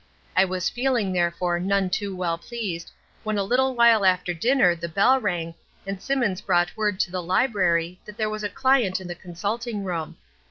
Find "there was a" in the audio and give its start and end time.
8.17-8.49